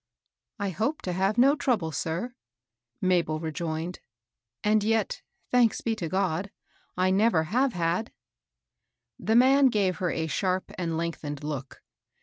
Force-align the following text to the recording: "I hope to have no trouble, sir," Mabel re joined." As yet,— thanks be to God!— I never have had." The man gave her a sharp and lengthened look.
"I 0.59 0.69
hope 0.71 1.03
to 1.03 1.13
have 1.13 1.37
no 1.37 1.55
trouble, 1.55 1.91
sir," 1.91 2.33
Mabel 3.01 3.39
re 3.39 3.51
joined." 3.51 3.99
As 4.63 4.83
yet,— 4.83 5.21
thanks 5.51 5.81
be 5.81 5.95
to 5.97 6.09
God!— 6.09 6.49
I 6.97 7.11
never 7.11 7.43
have 7.43 7.73
had." 7.73 8.11
The 9.19 9.35
man 9.35 9.67
gave 9.67 9.97
her 9.97 10.09
a 10.09 10.25
sharp 10.25 10.71
and 10.75 10.97
lengthened 10.97 11.43
look. 11.43 11.83